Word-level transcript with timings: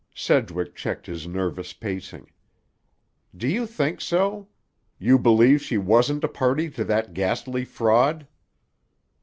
Sedgwick 0.15 0.73
checked 0.75 1.05
his 1.05 1.27
nervous 1.27 1.73
pacing. 1.73 2.31
"Do 3.37 3.47
you 3.47 3.67
think 3.67 4.01
so? 4.01 4.47
You 4.97 5.19
believe 5.19 5.61
she 5.61 5.77
wasn't 5.77 6.23
a 6.23 6.27
party 6.27 6.71
to 6.71 6.83
that 6.85 7.13
ghastly 7.13 7.65
fraud?" 7.65 8.27